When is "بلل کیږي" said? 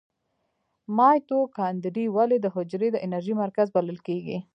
3.75-4.37